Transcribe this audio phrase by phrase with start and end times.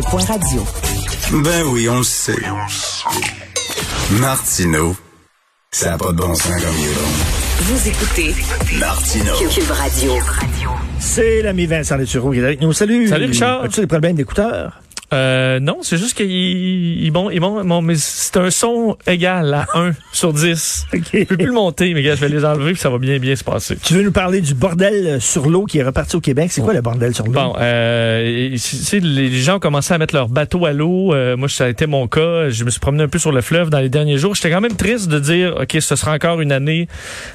[0.00, 0.64] Point radio.
[1.44, 2.32] Ben oui, on le sait.
[4.12, 4.96] Martineau,
[5.70, 7.10] ça n'a pas de bon sens comme il est bon.
[7.60, 8.34] Vous écoutez
[8.80, 9.34] Martineau.
[9.50, 10.14] Cube Radio.
[10.98, 12.72] C'est l'ami Vincent Leturo qui est avec nous.
[12.72, 13.06] Salut.
[13.06, 13.64] Salut, Richard.
[13.64, 14.81] As-tu des problèmes d'écouteurs?
[15.12, 19.52] Euh, non, c'est juste qu'il il, bon, il bon, bon, mais c'est un son égal
[19.54, 20.86] à 1 sur 10.
[20.94, 21.00] OK.
[21.12, 23.18] Je peux plus le monter, mais gars, je vais les enlever puis ça va bien
[23.18, 23.76] bien se passer.
[23.76, 26.50] Tu veux nous parler du bordel sur l'eau qui est reparti au Québec?
[26.50, 27.32] C'est quoi le bordel sur l'eau?
[27.32, 28.56] Bon, euh,
[29.02, 31.12] les gens ont commencé à mettre leur bateau à l'eau.
[31.14, 32.48] Euh, moi, ça a été mon cas.
[32.48, 34.34] Je me suis promené un peu sur le fleuve dans les derniers jours.
[34.34, 36.88] J'étais quand même triste de dire, OK, ce sera encore une année,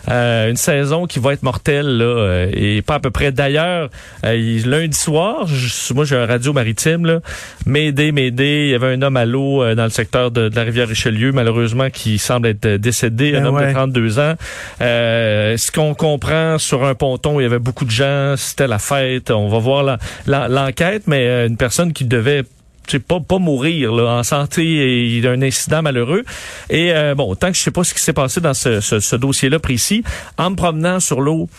[0.09, 3.31] euh, une saison qui va être mortelle, là, euh, et pas à peu près.
[3.31, 3.89] D'ailleurs,
[4.25, 7.19] euh, lundi soir, je- moi, j'ai un radio maritime, là,
[7.67, 8.67] M'aider, m'aider.
[8.67, 10.87] Il y avait un homme à l'eau euh, dans le secteur de, de la rivière
[10.87, 13.67] Richelieu, malheureusement, qui semble être euh, décédé, un Ben homme ouais.
[13.67, 14.35] de 32 ans.
[14.81, 18.79] Euh, ce qu'on comprend sur un ponton, il y avait beaucoup de gens, c'était la
[18.79, 19.31] fête.
[19.31, 22.43] On va voir l'enquête, mais euh, une personne qui devait
[22.87, 26.23] sais, pas pas mourir là, en santé et il y a un incident malheureux
[26.69, 28.99] et euh, bon tant que je sais pas ce qui s'est passé dans ce, ce,
[28.99, 30.03] ce dossier-là précis
[30.37, 31.49] en me promenant sur l'eau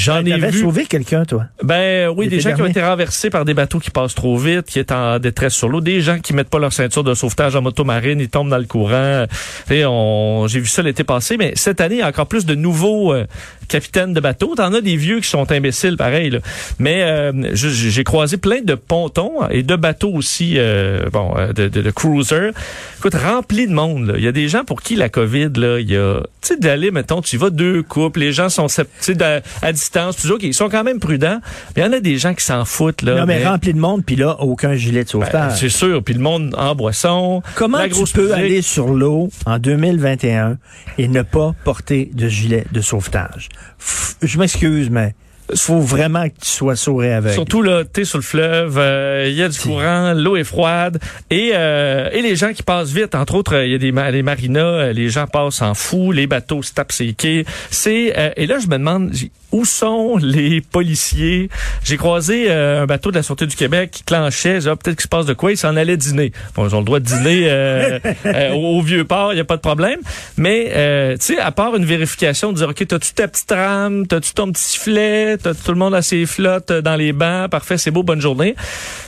[0.00, 1.44] j'en ai T'avais vu sauvé quelqu'un, toi.
[1.62, 4.66] ben oui, des gens qui ont été renversés par des bateaux qui passent trop vite,
[4.66, 7.56] qui est en détresse sur l'eau, des gens qui mettent pas leur ceinture de sauvetage
[7.56, 9.24] en moto marine, ils tombent dans le courant.
[9.70, 12.46] Et on, j'ai vu ça l'été passé, mais cette année, il y a encore plus
[12.46, 13.26] de nouveaux euh,
[13.68, 14.54] capitaines de bateaux.
[14.56, 16.30] T'en as des vieux qui sont imbéciles, pareil.
[16.30, 16.38] Là.
[16.78, 21.68] Mais euh, j'ai croisé plein de pontons et de bateaux aussi, euh, bon, euh, de,
[21.68, 22.52] de, de cruisers.
[22.98, 24.06] Écoute, rempli de monde.
[24.08, 24.14] là.
[24.16, 26.56] Il y a des gens pour qui la COVID, là, il y a, tu sais,
[26.56, 29.16] d'aller, mettons, tu y vas deux couples, les gens sont, tu sais,
[29.62, 31.40] à distance, tu dis, OK, ils sont quand même prudents.
[31.76, 33.16] Mais il y en a des gens qui s'en foutent, là.
[33.20, 35.58] non, mais mais- rempli de monde, puis là, aucun gilet de ben, sauvetage.
[35.58, 36.02] c'est sûr.
[36.02, 37.42] Puis le monde en boisson.
[37.54, 38.34] Comment la tu peux musique.
[38.36, 40.58] aller sur l'eau en 2021
[40.98, 43.48] et ne pas porter de gilet de sauvetage?
[43.80, 45.14] F- je m'excuse, mais
[45.56, 47.34] faut vraiment que tu sois sourd et aveugle.
[47.34, 51.00] Surtout là, t'es sur le fleuve, euh, il y a du courant, l'eau est froide
[51.28, 53.16] et euh, et les gens qui passent vite.
[53.16, 56.28] Entre autres, euh, il y a des les marinas, les gens passent en fou, les
[56.28, 57.44] bateaux se tapent ses quais.
[57.70, 59.10] C'est euh, et là je me demande
[59.52, 61.48] où sont les policiers?
[61.84, 64.60] J'ai croisé euh, un bateau de la sûreté du Québec qui clenchait.
[64.60, 65.52] J'ai Ah, peut-être qu'il se passe de quoi.
[65.52, 66.32] Ils s'en allaient dîner.
[66.54, 69.40] Bon, ils ont le droit de dîner euh, euh, au, au vieux port, il y
[69.40, 69.98] a pas de problème.
[70.36, 74.06] Mais euh, tu sais, à part une vérification de dire ok, t'as-tu ta petite rame,
[74.06, 77.78] t'as-tu ton petit sifflet, t'as tout le monde a ses flottes dans les bancs, parfait,
[77.78, 78.54] c'est beau, bonne journée.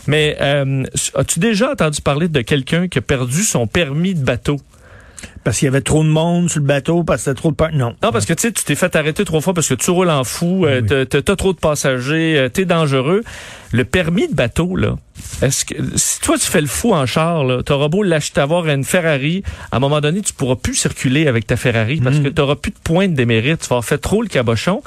[0.06, 4.60] Mais euh, as-tu déjà entendu parler de quelqu'un qui a perdu son permis de bateau?
[5.44, 7.76] Parce qu'il y avait trop de monde sur le bateau, parce que c'était trop de...
[7.76, 7.94] Non.
[8.02, 10.10] Non, parce que tu sais, tu t'es fait arrêter trois fois parce que tu roules
[10.10, 13.22] en fou, euh, t'as trop de passagers, euh, t'es dangereux.
[13.72, 14.96] Le permis de bateau, là,
[15.40, 18.66] est-ce que si toi tu fais le fou en char, là, t'auras beau l'acheter avoir
[18.68, 22.28] une Ferrari, à un moment donné, tu pourras plus circuler avec ta Ferrari parce que
[22.28, 23.60] t'auras plus de points de démérite.
[23.60, 24.82] Tu vas avoir fait trop le cabochon.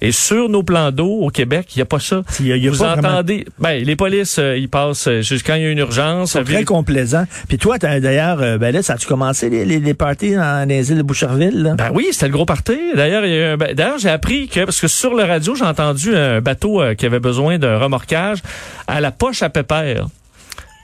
[0.00, 2.22] Et sur nos plans d'eau au Québec, il y a pas ça.
[2.40, 4.68] Il y a- il y a Vous pas vraiment- entendez, ben les polices, euh, ils
[4.68, 6.32] passent euh, jusqu'à quand il y a une urgence.
[6.32, 7.24] C'est très vérif- complaisant.
[7.48, 10.66] Puis toi, t'as- d'ailleurs, euh, ben là, ça a-tu commencé les, les, les parties dans
[10.68, 11.62] les îles de Boucherville?
[11.62, 11.74] Là?
[11.74, 12.78] Ben oui, c'était le gros party.
[12.94, 15.24] D'ailleurs, il y a eu un ba- d'ailleurs, j'ai appris que parce que sur le
[15.24, 18.29] radio, j'ai entendu un bateau euh, qui avait besoin d'un remorquage
[18.86, 20.08] à la poche à pépère.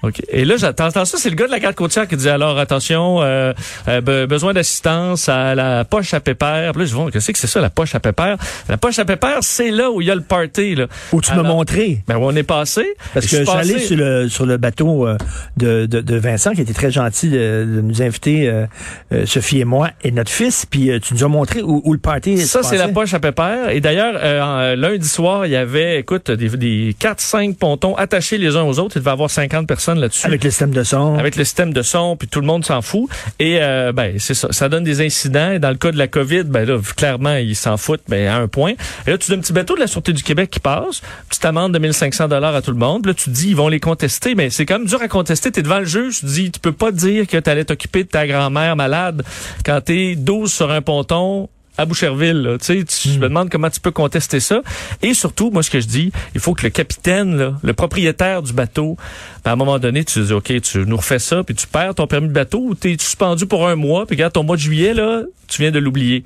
[0.02, 0.20] OK.
[0.28, 3.22] Et là, j'entends ça, c'est le gars de la garde côtière qui dit alors attention,
[3.22, 3.52] euh,
[3.88, 6.72] euh, be- besoin d'assistance à la poche à pépère.
[6.72, 8.36] Puis là, je vois qu'est-ce que c'est ça la poche à pépère?
[8.68, 10.86] La poche à pépère, c'est là où il y a le party là.
[11.12, 12.02] Où tu m'as montré.
[12.06, 15.16] Ben on est passé Parce que j'allais sur le sur le bateau euh,
[15.56, 18.66] de, de, de Vincent, qui était très gentil de, de nous inviter, euh,
[19.12, 21.92] euh, Sophie et moi, et notre fils, puis euh, tu nous as montré où, où
[21.94, 23.70] le party Ça, se c'est la poche à pépère.
[23.70, 28.56] Et d'ailleurs, euh, lundi soir, il y avait, écoute, des, des 4-5 pontons attachés les
[28.56, 28.96] uns aux autres.
[28.96, 30.26] Il devait avoir 50 personnes là-dessus.
[30.26, 31.16] Avec le système de son.
[31.18, 33.08] Avec le système de son, puis tout le monde s'en fout.
[33.38, 35.52] Et euh, ben c'est ça, ça donne des incidents.
[35.52, 38.36] Et dans le cas de la COVID, ben là, clairement, ils s'en foutent, ben à
[38.36, 38.72] un point.
[39.06, 41.44] Et là, tu as un petit bateau de la Sûreté du Québec qui passe, petite
[41.44, 43.02] amende de 1500 dollars à tout le monde.
[43.02, 45.08] Puis là, tu te dis, ils vont les contester, mais c'est quand même dur à
[45.08, 45.50] contester.
[45.50, 48.08] T'es devant le juge, tu te dis, tu peux pas dire que t'allais t'occuper de
[48.08, 49.22] ta grand-mère malade
[49.64, 52.42] quand t'es 12 sur un ponton à Boucherville.
[52.42, 52.58] Là.
[52.58, 54.60] Tu sais, tu- je me demande comment tu peux contester ça.
[55.02, 58.42] Et surtout, moi, ce que je dis, il faut que le capitaine, là, le propriétaire
[58.42, 58.96] du bateau,
[59.44, 61.94] ben, à un moment donné, tu dis, OK, tu nous refais ça, puis tu perds
[61.94, 64.56] ton permis de bateau ou tu es suspendu pour un mois, puis regarde, ton mois
[64.56, 66.24] de juillet, là, tu viens de l'oublier.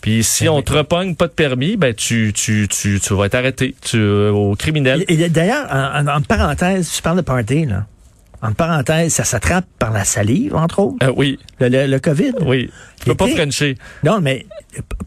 [0.00, 3.36] Puis si on te repogne pas de permis, ben tu tu tu, tu vas être
[3.36, 5.02] arrêté tu, euh, au criminel.
[5.08, 7.86] Et, et d'ailleurs, en, en- en parenthèse, tu parles de party, là.
[8.44, 12.32] En parenthèse, ça s'attrape par la salive, entre autres, Euh, oui, le, le- le COVID.
[12.46, 12.70] oui.
[13.00, 13.76] Tu peux pas frencher.
[14.04, 14.46] Non, mais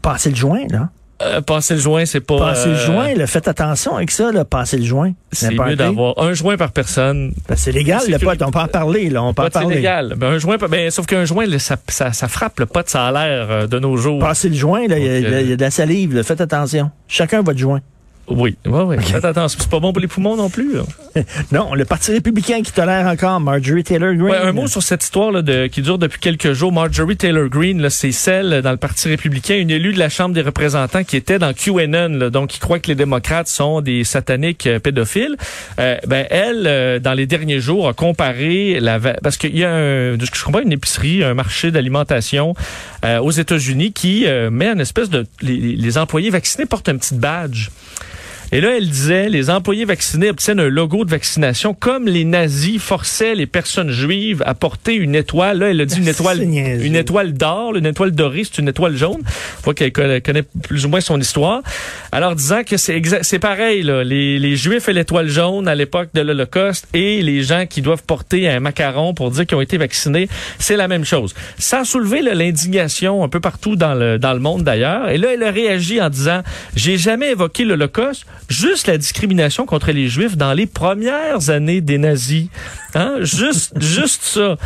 [0.02, 0.88] passer le joint, là.
[1.20, 2.38] Euh, passer le joint, c'est pas...
[2.38, 5.12] Passer le euh, joint, là, faites attention avec ça, là, passer le joint.
[5.32, 7.32] C'est mieux d'avoir un joint par personne.
[7.48, 9.50] Ben, c'est légal, le pot, que- on peut en parler, là, on peut en Pas
[9.52, 9.74] c'est parler.
[9.76, 10.14] légal.
[10.16, 13.06] Ben, un joint, ben, sauf qu'un joint, là, ça, ça, ça frappe le pot, ça
[13.08, 14.20] a l'air de nos jours.
[14.20, 16.22] Passer le joint, là, il y, a- Donc, il y a de la salive, là,
[16.22, 16.92] faites attention.
[17.08, 17.80] Chacun votre joint.
[18.30, 18.96] Oui, oui, oui.
[19.02, 20.76] Faites attention, c'est pas bon pour les poumons non plus.
[21.50, 24.30] Non, le Parti républicain qui tolère encore Marjorie Taylor Greene.
[24.30, 26.70] Ouais, un mot sur cette histoire là, de, qui dure depuis quelques jours.
[26.72, 30.42] Marjorie Taylor Greene, c'est celle dans le Parti républicain, une élue de la Chambre des
[30.42, 34.66] représentants qui était dans QAnon, là, donc qui croit que les démocrates sont des sataniques
[34.66, 35.36] euh, pédophiles.
[35.80, 39.70] Euh, ben elle, euh, dans les derniers jours, a comparé la parce qu'il y a
[39.70, 42.54] un, je comprends une épicerie, un marché d'alimentation
[43.04, 46.96] euh, aux États-Unis qui euh, met une espèce de les, les employés vaccinés portent un
[46.96, 47.70] petit badge.
[48.50, 52.80] Et là, elle disait, les employés vaccinés obtiennent un logo de vaccination comme les nazis
[52.80, 55.58] forçaient les personnes juives à porter une étoile.
[55.58, 56.84] Là, elle a dit une étoile, C'est niaiseux.
[56.86, 59.20] une étoile d'or, une étoile dorée, c'est une étoile jaune.
[59.22, 60.22] On voit qu'elle connaît
[60.62, 61.60] plus ou moins son histoire.
[62.10, 64.02] Alors, disant que c'est exact, c'est pareil, là.
[64.02, 68.02] Les, les juifs et l'étoile jaune à l'époque de l'Holocauste et les gens qui doivent
[68.04, 70.26] porter un macaron pour dire qu'ils ont été vaccinés,
[70.58, 71.34] c'est la même chose.
[71.58, 75.10] Ça a soulevé l'indignation un peu partout dans le, dans le monde d'ailleurs.
[75.10, 76.42] Et là, elle a réagi en disant,
[76.74, 81.98] j'ai jamais évoqué l'Holocauste, juste la discrimination contre les Juifs dans les premières années des
[81.98, 82.48] nazis.
[82.94, 83.16] Hein?
[83.20, 84.56] Juste, juste ça.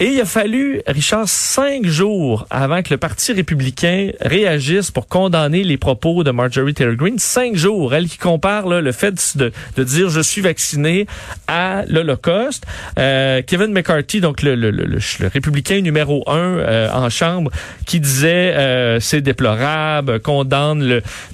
[0.00, 5.62] Et il a fallu, Richard, cinq jours avant que le Parti républicain réagisse pour condamner
[5.62, 7.20] les propos de Marjorie Taylor Greene.
[7.20, 11.06] Cinq jours, elle qui compare là, le fait de, de dire je suis vacciné
[11.46, 12.66] à l'Holocauste.
[12.98, 17.52] Euh, Kevin McCarthy, donc le, le, le, le- républicain numéro un euh, en Chambre,
[17.86, 20.82] qui disait euh, c'est déplorable, condamne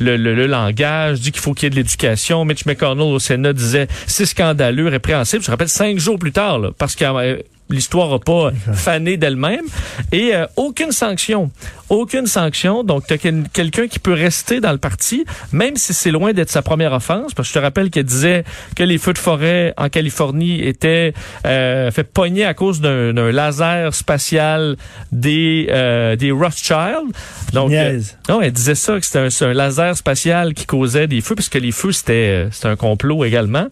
[0.01, 2.45] le langage, dit qu'il faut qu'il y ait de l'éducation.
[2.45, 5.43] Mitch McConnell au Sénat disait c'est scandaleux, répréhensible.
[5.43, 7.39] Je rappelle cinq jours plus tard, là, parce que euh,
[7.71, 9.65] l'histoire n'a pas fané d'elle-même
[10.13, 11.51] et euh, aucune sanction,
[11.89, 12.85] aucune sanction.
[12.85, 16.51] Donc t'as quel- quelqu'un qui peut rester dans le parti, même si c'est loin d'être
[16.51, 17.35] sa première offense.
[17.35, 18.45] Parce que je te rappelle qu'elle disait
[18.77, 21.13] que les feux de forêt en Californie étaient
[21.47, 24.77] euh, fait pogner à cause d'un d'un laser spatial
[25.13, 27.13] des euh, des Rothschild.
[27.53, 31.35] Donc euh, non, elle disait ça que c'était un, laser spatial qui causait des feux,
[31.35, 32.13] puisque les feux c'était
[32.47, 33.67] euh, c'était un complot également.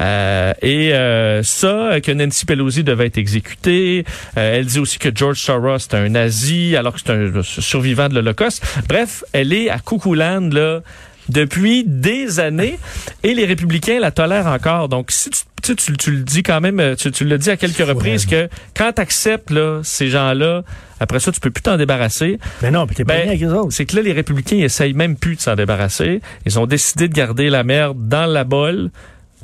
[0.00, 3.18] Euh, et euh, ça, que Nancy Pelosi devait être
[3.66, 4.02] Euh,
[4.36, 8.14] elle dit aussi que George Soros c'est un nazi, alors que c'est un survivant de
[8.14, 8.64] l'Holocauste.
[8.88, 10.80] Bref, elle est à Cuckooland là
[11.28, 12.78] depuis des années
[13.22, 14.88] et les républicains la tolèrent encore.
[14.88, 17.48] Donc si tu tu, sais, tu, tu le dis quand même, tu, tu l'as dit
[17.48, 20.62] à quelques reprises que quand tu acceptes là, ces gens-là,
[21.00, 22.38] après ça, tu peux plus t'en débarrasser.
[22.60, 23.72] Mais non, t'es pas Ben, bien avec les autres.
[23.72, 26.20] C'est que là, les républicains, ils essayent même plus de s'en débarrasser.
[26.44, 28.90] Ils ont décidé de garder la merde dans la bolle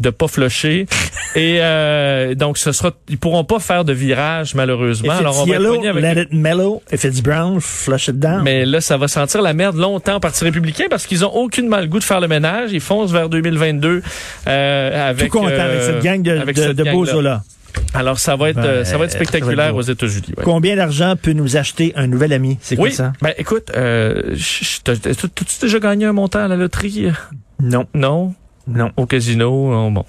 [0.00, 0.86] de pas flusher
[1.36, 5.44] et euh, donc ce sera ils pourront pas faire de virage malheureusement If alors on
[5.44, 6.82] va être yellow, pogné avec let it mellow.
[6.92, 8.42] If it's brown, flush it down.
[8.42, 11.68] mais là, ça va sentir la merde longtemps au Parti républicain parce qu'ils ont aucune
[11.68, 12.72] mal goût de faire le ménage.
[12.72, 14.02] Ils foncent vers 2022
[14.48, 16.92] euh, avec Tout content avec euh, cette gang de, avec de, de gang-là.
[16.92, 17.42] bozo-là.
[17.94, 19.78] Alors ça va être Ben, euh, ça va être ça va spectaculaire être beau.
[19.78, 20.34] aux États-Unis.
[20.36, 20.44] ouais.
[20.44, 22.58] Combien d'argent peut nous acheter un nouvel ami?
[22.60, 23.12] C'est quoi Oui, ça?
[23.22, 24.34] ben écoute, euh,
[24.84, 27.08] t'as-tu déjà gagné un montant à la loterie?
[27.60, 28.34] Non, Non,
[28.74, 30.04] non, au casino, non, bon.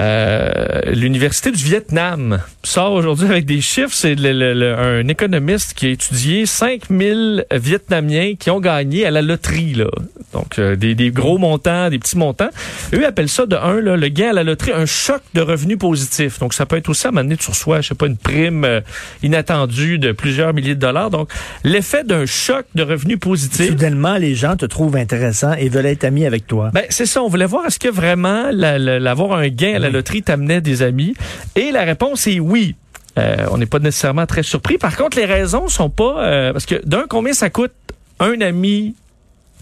[0.00, 3.92] Euh, L'Université du Vietnam sort aujourd'hui avec des chiffres.
[3.92, 9.10] C'est le- le- le- un économiste qui a étudié 5000 Vietnamiens qui ont gagné à
[9.10, 9.74] la loterie.
[9.74, 9.86] Là.
[10.32, 12.48] Donc, euh, des, des gros montants, des petits montants.
[12.94, 15.78] Eux appellent ça, de un, là, le gain à la loterie, un choc de revenus
[15.78, 16.38] positif.
[16.38, 18.80] Donc, ça peut être aussi à donné, tu reçois, je sais pas, une prime euh,
[19.22, 21.10] inattendue de plusieurs milliers de dollars.
[21.10, 21.30] Donc,
[21.64, 23.68] l'effet d'un choc de revenus positifs.
[23.68, 26.70] Soudainement, les gens te trouvent intéressant et veulent être amis avec toi.
[26.72, 27.22] Ben, c'est ça.
[27.22, 30.82] On voulait est-ce que vraiment la- la- l'avoir un gain à la loterie t'amenait des
[30.82, 31.14] amis?
[31.56, 32.74] Et la réponse est oui.
[33.18, 34.78] Euh, on n'est pas nécessairement très surpris.
[34.78, 37.72] Par contre, les raisons sont pas euh, parce que d'un combien ça coûte
[38.20, 38.94] un ami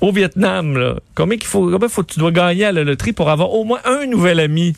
[0.00, 0.94] au Vietnam là?
[1.16, 3.80] Combien qu'il faut combien faut tu dois gagner à la loterie pour avoir au moins
[3.84, 4.74] un nouvel ami?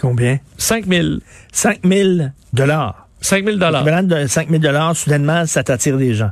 [0.00, 0.38] Combien?
[0.58, 1.18] 5 000
[1.52, 2.08] 5 000
[2.52, 3.06] dollars.
[3.22, 3.84] 5 000 dollars.
[3.84, 6.30] L'équivalent de 5 000 dollars, soudainement, ça t'attire des gens.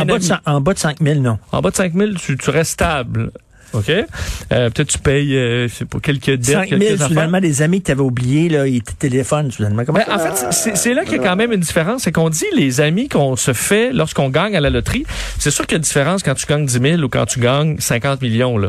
[0.00, 0.24] En bas, de, ami.
[0.24, 1.38] cin- en bas de 5 000, non.
[1.52, 3.30] En bas de 5 000, tu, tu restes stable.
[3.74, 3.90] OK?
[3.90, 7.86] Euh, Peut-être tu payes, euh, pas, quelques dettes, 5 000, quelques soudainement, des amis que
[7.86, 9.84] tu avais oubliés, là, ils te téléphonent, soudainement.
[9.84, 12.02] Comment Ben, en fait, c'est- c'est là qu'il y a quand même une différence.
[12.02, 15.04] C'est qu'on dit les amis qu'on se fait lorsqu'on gagne à la loterie.
[15.38, 17.40] C'est sûr qu'il y a une différence quand tu gagnes 10 000 ou quand tu
[17.40, 18.56] gagnes 50 millions.
[18.58, 18.68] Là.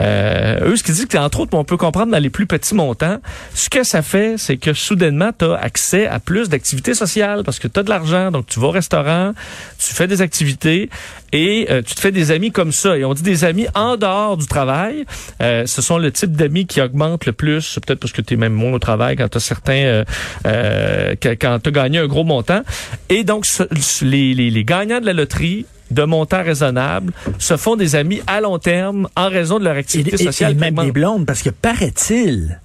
[0.00, 2.74] Euh, eux, ce qu'ils disent, que entre autres, on peut comprendre dans les plus petits
[2.74, 3.18] montants,
[3.54, 7.58] ce que ça fait, c'est que soudainement, tu as accès à plus d'activités sociales parce
[7.58, 8.30] que tu as de l'argent.
[8.30, 9.32] Donc, tu vas au restaurant,
[9.78, 10.90] tu fais des activités
[11.32, 12.96] et euh, tu te fais des amis comme ça.
[12.96, 15.04] Et on dit des amis en dehors hors du travail.
[15.42, 18.36] Euh, ce sont le type d'amis qui augmente le plus, peut-être parce que tu es
[18.36, 20.04] même moins au travail quand tu as certains,
[20.46, 22.62] euh, quand tu as gagné un gros montant.
[23.08, 23.64] Et donc, ce-
[24.04, 28.40] les, les, les gagnants de la loterie de montants raisonnables se font des amis à
[28.40, 30.52] long terme en raison de leur activité et- sociale.
[30.52, 32.60] et même des blondes, parce que paraît-il,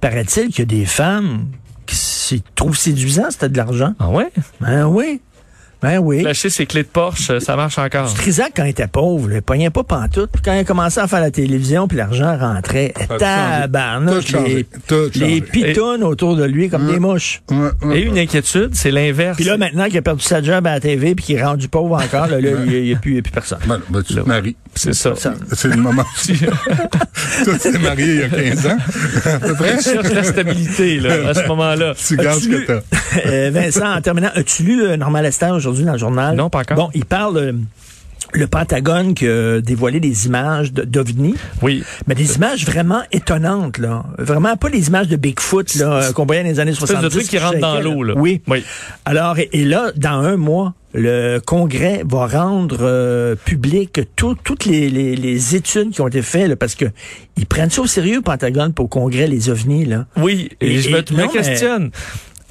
[0.00, 1.46] paraît-il qu'il y a des femmes
[1.86, 3.94] qui trouvent séduisant, c'était de l'argent.
[4.00, 4.30] Ah ouais?
[4.60, 5.20] Ben oui.
[5.86, 6.22] Ben oui.
[6.22, 8.12] Lâcher ses clés de Porsche, ça marche encore.
[8.12, 10.30] Trisac, quand il était pauvre, il pognait pas pantoute.
[10.32, 14.66] Puis quand il a commencé à faire la télévision, puis l'argent rentrait, tabarnouche, les,
[15.14, 17.40] les pitounes autour de lui comme des mouches.
[17.52, 18.00] Ouais, ouais.
[18.00, 19.36] Et une inquiétude, c'est l'inverse.
[19.36, 21.68] Puis là, maintenant qu'il a perdu sa job à la TV, puis qu'il est rendu
[21.68, 23.60] pauvre encore, là, là, il n'y a, plus il y a plus personne.
[23.68, 24.56] Ben, ben, tu te maries.
[24.74, 25.14] c'est ça.
[25.52, 26.04] C'est le moment.
[27.44, 28.76] Toi, tu t'es marié il y a 15 ans,
[29.24, 29.76] à peu près.
[29.76, 31.94] Tu cherches la stabilité là, à ce moment-là.
[31.94, 32.80] Tu gardes ce que t'as.
[33.24, 35.75] Euh, Vincent, en terminant, as-tu lu euh, Normal Esther aujourd'hui?
[35.84, 36.36] Dans le journal?
[36.36, 36.76] Non, pas encore.
[36.76, 37.36] Bon, il parle...
[37.38, 37.52] euh,
[38.32, 41.84] le Pentagone qui a dévoilé des images d'OVNI, Oui.
[42.08, 44.04] mais des images vraiment étonnantes, là.
[44.18, 47.04] Vraiment pas les images de Bigfoot là, qu'on voyait dans les années Espèce 70.
[47.04, 48.14] de truc qui rentre dans l'eau là.
[48.16, 48.42] Oui.
[48.48, 48.64] Oui.
[49.04, 54.64] Alors, et, et là, dans un mois, le Congrès va rendre euh, public tout- toutes
[54.64, 56.86] les, les- les études qui ont été faites, là, parce que
[57.36, 60.06] ils prennent ça au sérieux, Pentagone, pour au Congrès, les ovnis, là.
[60.16, 61.90] Oui, et, Et- je me, et- me non, mais- questionne.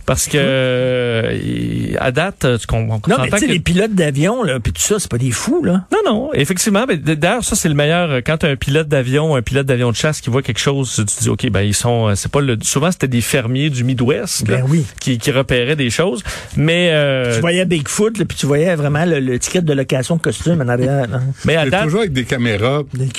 [0.05, 3.93] Parce que euh, à date, tu com- on Non, mais tu sais, que- les pilotes
[3.93, 5.85] d'avion, là, puis tout ça, c'est pas des fous, là.
[5.91, 6.85] Non, non, effectivement.
[6.87, 8.17] Mais d'ailleurs, ça, c'est le meilleur.
[8.25, 11.29] Quand un pilote d'avion, un pilote d'avion de chasse qui voit quelque chose, tu dis,
[11.29, 14.57] OK, ben, ils sont, euh, c'est pas le, souvent, c'était des fermiers du Midwest, là,
[14.57, 14.85] Ben oui.
[14.99, 16.23] qui, qui repéraient des choses.
[16.55, 20.17] Mais, euh, Tu voyais Bigfoot, là, puis tu voyais vraiment le, le ticket de location
[20.17, 21.07] de costume en arrière.
[21.07, 21.19] là.
[21.45, 22.81] mais à date, toujours avec des caméras.
[22.93, 23.09] Des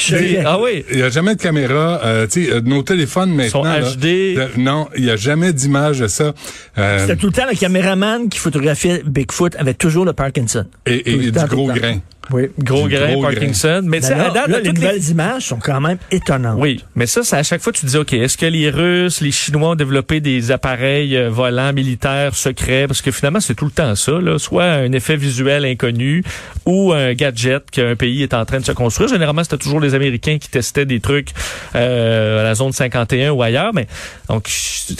[0.44, 0.84] ah oui.
[0.90, 2.00] Il n'y a jamais de caméra.
[2.04, 3.50] Euh, tu sais, euh, nos téléphones maintenant.
[3.50, 4.38] sont là, HD.
[4.58, 6.32] non, il n'y a jamais d'image de ça.
[6.78, 10.66] Euh, C'était tout le temps le caméraman qui photographiait Bigfoot avait toujours le Parkinson.
[10.86, 11.98] et temps, du gros grain.
[12.30, 12.48] Oui.
[12.58, 13.82] Gros Du grain, gros Parkinson.
[13.84, 15.80] Mais tu sais, Mais à là, date, là, les toutes les- nouvelles images sont quand
[15.80, 16.58] même étonnantes.
[16.60, 19.20] Oui, mais ça, ça, à chaque fois, tu te dis, OK, est-ce que les Russes,
[19.20, 22.86] les Chinois ont développé des appareils euh, volants militaires secrets?
[22.86, 24.38] Parce que finalement, c'est tout le temps ça, là.
[24.38, 26.22] Soit un effet visuel inconnu
[26.64, 29.08] ou un gadget qu'un pays est en train de se construire.
[29.08, 31.30] Généralement, c'était toujours les Américains qui testaient des trucs
[31.74, 33.72] euh, à la zone 51 ou ailleurs.
[33.74, 33.86] Mais
[34.28, 34.48] donc,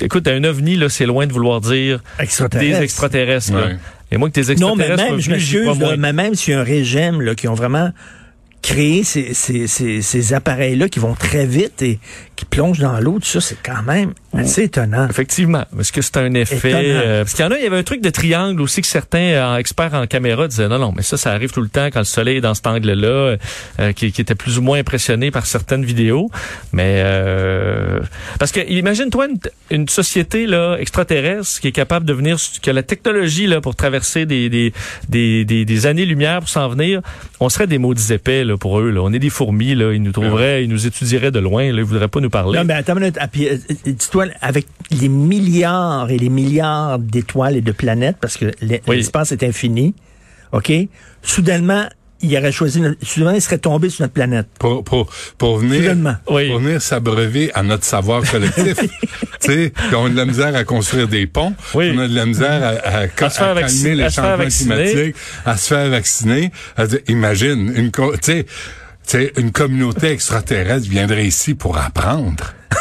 [0.00, 2.78] écoute, un ovni, là, c'est loin de vouloir dire Extraterrestres.
[2.78, 3.52] des extraterrestres.
[3.54, 3.76] Ouais.
[4.10, 6.60] Et moi, que tes Non, mais extraterrestres même, je m'excuse, mais même s'il y a
[6.60, 7.90] un régime là, qui ont vraiment
[8.66, 12.00] créé ces, ces, ces, ces appareils-là qui vont très vite et
[12.34, 15.08] qui plongent dans l'eau, tout ça, c'est quand même assez étonnant.
[15.08, 15.64] Effectivement.
[15.78, 16.72] Est-ce que c'est un effet?
[16.74, 18.88] Euh, parce qu'il y en a, il y avait un truc de triangle aussi que
[18.88, 21.86] certains euh, experts en caméra disaient non, non, mais ça, ça arrive tout le temps
[21.86, 23.36] quand le soleil est dans cet angle-là,
[23.78, 26.28] euh, qui, qui était plus ou moins impressionné par certaines vidéos.
[26.72, 28.00] Mais euh,
[28.40, 29.38] parce que imagine-toi une,
[29.70, 33.76] une société là extraterrestre qui est capable de venir, qui a la technologie là pour
[33.76, 34.72] traverser des des
[35.08, 37.00] des, des, des années-lumière pour s'en venir.
[37.38, 38.90] On serait des maudits épais là pour eux.
[38.90, 39.00] Là.
[39.02, 39.92] On est des fourmis là.
[39.92, 41.64] Ils nous trouveraient, ils nous étudieraient de loin.
[41.72, 41.78] Là.
[41.78, 42.58] Ils voudraient pas nous parler.
[42.58, 43.18] Non, mais attends une minute.
[43.20, 48.36] Ah, euh, euh, dis-toi, avec les milliards et les milliards d'étoiles et de planètes, parce
[48.36, 48.80] que Oui.
[48.96, 49.94] l'espace est infini,
[50.52, 50.72] OK?
[51.22, 51.86] Soudainement,
[52.22, 54.46] il aurait choisi, notre- soudainement, il serait tombé sur notre planète.
[54.58, 55.94] Pour, pour, pour venir.
[56.30, 56.48] Oui.
[56.50, 58.76] pour venir s'abreuver à notre savoir collectif.
[58.80, 58.88] tu
[59.40, 61.54] sais, on a de la misère à construire des ponts.
[61.74, 61.92] Oui.
[61.94, 64.10] On a de la misère à, à, À se faire à vacci- calmer à les
[64.10, 64.84] se faire changements vacciner.
[64.84, 66.50] climatiques, à se faire vacciner.
[66.76, 68.44] À dire, imagine, une, tu
[69.02, 72.54] sais, une communauté extraterrestre viendrait ici pour apprendre.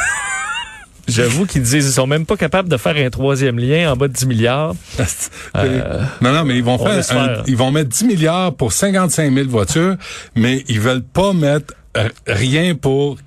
[1.07, 4.07] J'avoue qu'ils disent ils sont même pas capables de faire un troisième lien en bas
[4.07, 4.75] de 10 milliards.
[6.21, 9.33] non, non, mais ils vont on faire, un- ils vont mettre 10 milliards pour 55
[9.33, 9.95] 000 voitures,
[10.35, 13.17] mais ils veulent pas mettre euh, rien pour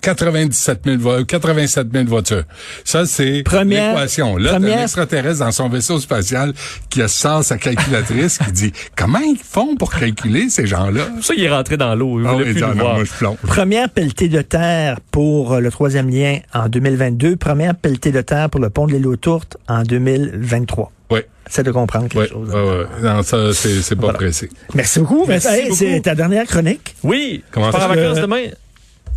[0.00, 2.44] 97 000, vo- 87 000 voitures.
[2.84, 4.36] Ça, c'est Première- l'équation.
[4.36, 6.52] Là, t'as première- un extraterrestre dans son vaisseau spatial
[6.90, 11.04] qui a sort sa calculatrice qui dit comment ils font pour calculer ces gens-là?
[11.14, 12.20] Pour ça, il est rentré dans l'eau.
[12.20, 12.94] Il Ah oui, nous Ah non, voir.
[12.96, 13.36] moi, je plonge.
[13.46, 17.36] Première pelletée de terre pour euh, le troisième lien en 2022.
[17.36, 20.90] Première pelletée de terre pour le pont de l'île aux Tourtes en 2023.
[21.10, 22.48] Oui, C'est de comprendre quelque oui, chose.
[22.54, 22.86] ouais, ouais.
[23.02, 24.18] Non, ça, c'est pas Voilà.
[24.18, 24.48] pressé.
[24.74, 25.24] Merci beaucoup.
[25.28, 25.48] Merci.
[25.74, 26.96] C'est ta dernière chronique.
[27.02, 28.42] Oui, Comment je pars en vacances Euh, demain?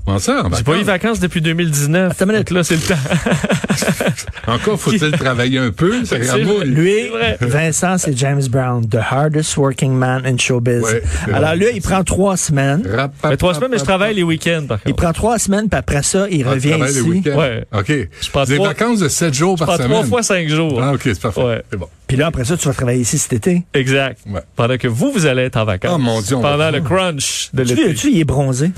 [0.07, 0.41] Comment ça?
[0.55, 0.85] J'ai pas eu vacances?
[0.85, 2.11] vacances depuis 2019.
[2.13, 2.47] Attends une minute.
[2.47, 2.95] Donc là, c'est le temps.
[4.47, 6.05] Encore faut-il travailler un peu?
[6.05, 6.65] C'est C'est vraiment- vrai.
[6.65, 7.37] Lui, vrai.
[7.41, 10.81] Vincent, c'est James Brown, the hardest working man in showbiz.
[10.83, 11.01] Ouais,
[11.33, 12.87] Alors là, il prend trois semaines.
[12.89, 15.67] Rap, Mais trois semaines, mais je rap, travaille les week-ends, par Il prend trois semaines,
[15.67, 17.01] puis après ça, il Ah, tu revient les ici.
[17.01, 17.37] week-ends?
[17.37, 17.65] Ouais.
[17.73, 17.91] OK.
[18.31, 19.89] prends Des trois- vacances de 7 jours Je par semaine.
[19.91, 20.79] trois fois cinq jours.
[20.81, 21.43] Ah, OK, c'est parfait.
[21.43, 21.63] Ouais.
[21.69, 21.87] C'est bon.
[22.07, 23.63] Puis là, après ça, tu vas travailler ici cet été.
[23.73, 24.19] Exact.
[24.29, 24.39] Ouais.
[24.55, 25.91] Pendant que vous, vous allez être en vacances.
[25.93, 27.93] Oh, mon Dieu, Pendant le crunch de Tu l'été.
[27.95, 28.71] tu il est bronzé?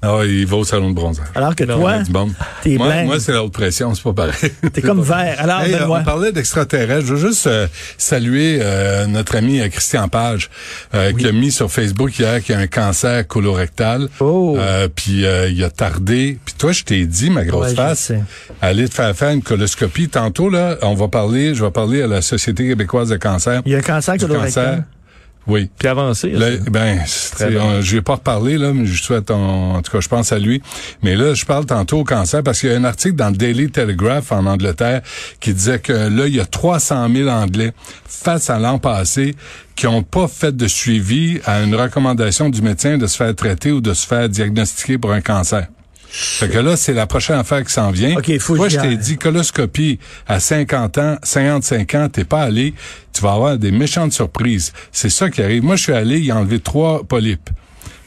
[0.00, 1.26] Ah, il va au salon de bronzage.
[1.34, 1.98] Alors que Non, toi,
[2.62, 4.52] t'es moi, moi c'est la haute pression, c'est pas pareil.
[4.72, 5.34] T'es comme vert.
[5.38, 7.04] Alors, Hey, on parlait d'extraterrestres.
[7.06, 10.50] Je veux juste euh, saluer euh, notre ami euh, Christian Page
[10.94, 14.08] euh, qui a mis sur Facebook hier qu'il y a un cancer colorectal.
[14.20, 14.56] Oh.
[14.56, 16.38] Euh, puis euh, il a tardé.
[16.44, 18.12] Puis toi, je t'ai dit, ma grosse Ouais, face,
[18.62, 20.08] aller te faire faire une coloscopie.
[20.08, 23.62] Tantôt, là, on va parler, je vais parler à la Société québécoise de cancer.
[23.66, 24.84] Il y a un cancer colorectal.
[25.48, 25.70] Oui.
[25.78, 26.30] Puis avancé.
[26.30, 30.08] Là, ben, je vais pas reparler là, mais je souhaite, en, en tout cas, je
[30.08, 30.62] pense à lui.
[31.02, 33.36] Mais là, je parle tantôt au cancer parce qu'il y a un article dans le
[33.36, 35.00] Daily Telegraph en Angleterre
[35.40, 37.72] qui disait que là, il y a 300 000 Anglais
[38.06, 39.34] face à l'an passé
[39.74, 43.72] qui ont pas fait de suivi à une recommandation du médecin de se faire traiter
[43.72, 45.66] ou de se faire diagnostiquer pour un cancer.
[46.10, 48.16] Fait que là, c'est la prochaine affaire qui s'en vient.
[48.16, 52.72] OK, faut Moi, je t'ai dit coloscopie à 50 ans, 55 ans, t'es pas allé,
[53.18, 54.72] tu vas avoir des méchantes surprises.
[54.92, 55.64] C'est ça qui arrive.
[55.64, 57.50] Moi, je suis allé, a enlevé trois polypes.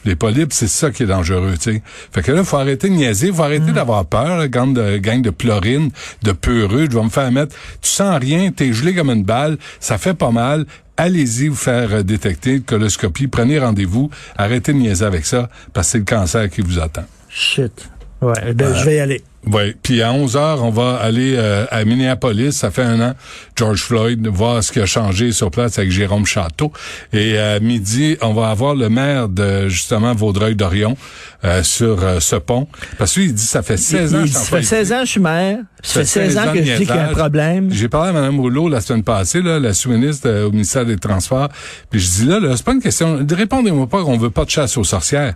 [0.06, 1.82] Les polypes, c'est ça qui est dangereux, tu sais.
[2.12, 3.74] Fait que là, faut arrêter de niaiser, faut arrêter Hmm.
[3.74, 5.90] d'avoir peur, là, gang de, gang de plorine,
[6.22, 7.54] de peureux, je vais me faire mettre.
[7.82, 10.64] Tu sens rien, t'es gelé comme une balle, ça fait pas mal.
[10.96, 15.88] Allez-y vous faire euh, détecter une coloscopie, prenez rendez-vous, arrêtez de niaiser avec ça, parce
[15.88, 17.04] que c'est le cancer qui vous attend.
[17.28, 17.88] Shit.
[18.22, 19.20] Ouais, ben, je vais y aller.
[19.44, 22.52] Oui, puis à 11 heures, on va aller euh, à Minneapolis.
[22.52, 23.14] Ça fait un an,
[23.56, 26.72] George Floyd, voir ce qui a changé sur place avec Jérôme Château.
[27.12, 30.96] Et à midi, on va avoir le maire de justement Vaudreuil-Dorion
[31.44, 32.68] euh, sur euh, ce pont.
[32.98, 34.56] Parce que lui, il dit ça fait 16 ans Il- que il- je Ça fait
[34.58, 35.58] fais 16 ans que je suis maire.
[35.82, 37.68] Ça fait 16 ans que je dis qu'il y a un problème.
[37.72, 40.98] J'ai parlé à Mme Rouleau la semaine passée, là, la sous-ministre euh, au ministère des
[40.98, 41.48] Transports.
[41.90, 43.18] Puis je dis là, là c'est pas une question.
[43.28, 45.34] Répondez-moi pas qu'on veut pas de chasse aux sorcières.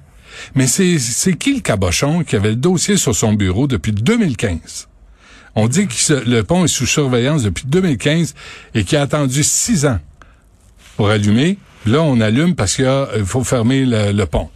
[0.54, 4.88] Mais c'est qui le cabochon qui avait le dossier sur son bureau depuis 2015?
[5.54, 8.34] On dit que le pont est sous surveillance depuis 2015
[8.74, 9.98] et qu'il a attendu six ans
[10.96, 11.58] pour allumer.
[11.86, 14.50] Là, on allume parce qu'il il faut fermer le, pont.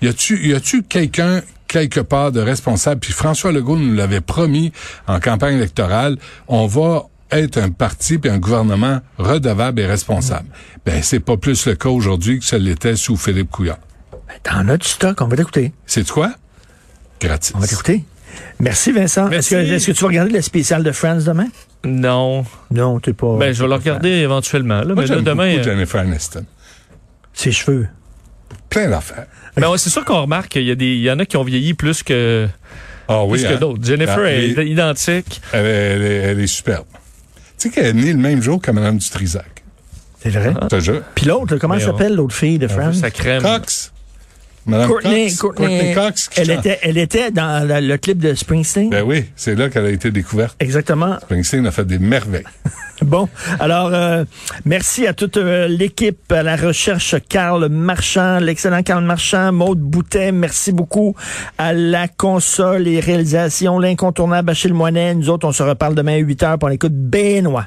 [0.00, 3.00] Y a-tu, quelqu'un quelque part de responsable?
[3.00, 4.72] Puis François Legault nous l'avait promis
[5.06, 6.16] en campagne électorale.
[6.48, 10.48] On va être un parti puis un gouvernement redevable et responsable.
[10.86, 13.78] Ben, c'est pas plus le cas aujourd'hui que ce l'était sous Philippe Couillard.
[14.42, 15.72] T'en as du stock, on va t'écouter.
[15.86, 16.32] C'est quoi?
[17.20, 17.52] Gratis.
[17.54, 18.04] On va t'écouter.
[18.58, 19.30] Merci Vincent.
[19.30, 21.46] Est-ce que, que tu vas regarder le spécial de Friends demain?
[21.84, 22.44] Non.
[22.70, 23.36] Non, t'es pas.
[23.36, 24.80] Ben, je vais le regarder éventuellement.
[24.80, 25.56] Là, Moi, mais là, j'aime demain.
[25.56, 26.44] euh, Jennifer Aniston.
[27.32, 27.86] Ses cheveux.
[28.70, 29.26] Plein d'affaires.
[29.56, 31.44] ben, c'est sûr qu'on remarque qu'il y, a des- il y en a qui ont
[31.44, 32.48] vieilli plus que,
[33.08, 33.54] Ah oui, plus hein?
[33.54, 33.84] que d'autres.
[33.84, 35.40] Jennifer Ah, est les- identique.
[35.52, 36.86] Elle, est- elle est, elle est superbe.
[37.58, 39.62] Tu sais qu'elle est née le même jour que Mme Dutrisac.
[40.20, 40.54] C'est vrai?
[40.62, 41.02] Je te jure.
[41.14, 42.94] Puis l'autre, comment on- s'appelle, l'autre fille de Friends?
[42.94, 43.42] sa crème.
[43.42, 43.83] Cox.
[44.66, 45.36] Madame Courtney, Cox?
[45.40, 46.28] Courtney, Cox.
[46.28, 46.58] qui elle chante.
[46.66, 48.90] était, elle était dans la- le clip de Springsteen.
[48.90, 50.56] Ben oui, c'est là qu'elle a été découverte.
[50.60, 51.18] Exactement.
[51.22, 52.44] Springsteen a fait des merveilles.
[53.02, 54.24] Bon, alors euh,
[54.64, 60.30] merci à toute euh, l'équipe, à la recherche Carl Marchand, l'excellent Carl Marchand, Maude Boutet,
[60.30, 61.14] merci beaucoup
[61.58, 65.16] à la console et réalisation, l'incontournable Achille Moinet.
[65.16, 67.66] Nous autres, on se reparle demain à 8 heures pour l'écoute Benoît.